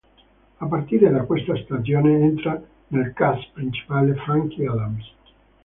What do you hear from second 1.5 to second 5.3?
stagione entra nel cast principale Frankie Adams.